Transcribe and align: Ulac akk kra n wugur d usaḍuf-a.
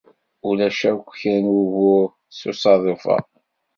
Ulac 0.47 0.79
akk 0.91 1.07
kra 1.19 1.35
n 1.43 1.45
wugur 1.53 2.05
d 2.35 2.37
usaḍuf-a. 2.49 3.17